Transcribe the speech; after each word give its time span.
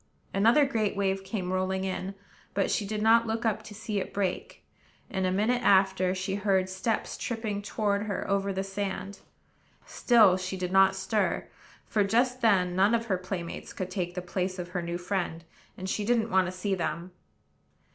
Another 0.33 0.65
great 0.65 0.95
wave 0.95 1.23
came 1.23 1.53
rolling 1.53 1.83
in; 1.83 2.15
but 2.55 2.71
she 2.71 2.87
did 2.87 3.03
not 3.03 3.27
look 3.27 3.45
up 3.45 3.61
to 3.61 3.75
see 3.75 3.99
it 3.99 4.15
break, 4.15 4.65
and, 5.11 5.27
a 5.27 5.31
minute 5.31 5.61
after, 5.61 6.15
she 6.15 6.33
heard 6.33 6.69
steps 6.69 7.15
tripping 7.15 7.61
toward 7.61 8.07
her 8.07 8.27
over 8.27 8.51
the 8.51 8.63
sand. 8.63 9.19
Still 9.85 10.37
she 10.37 10.57
did 10.57 10.71
not 10.71 10.95
stir; 10.95 11.47
for, 11.85 12.03
just 12.03 12.41
then, 12.41 12.75
none 12.75 12.95
of 12.95 13.05
her 13.05 13.17
playmates 13.19 13.73
could 13.73 13.91
take 13.91 14.15
the 14.15 14.23
place 14.23 14.57
of 14.57 14.69
her 14.69 14.81
new 14.81 14.97
friend, 14.97 15.43
and 15.77 15.87
she 15.87 16.03
didn't 16.03 16.31
want 16.31 16.47
to 16.47 16.51
see 16.51 16.73
them. 16.73 17.11